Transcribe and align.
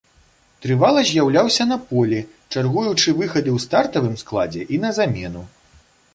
Трывала 0.65 1.03
з'яўляўся 1.09 1.67
на 1.71 1.77
полі, 1.89 2.19
чаргуючы 2.55 3.15
выхады 3.19 3.49
ў 3.59 3.67
стартавым 3.67 4.19
складзе 4.25 4.61
і 4.77 4.83
на 4.89 4.95
замену. 5.01 5.47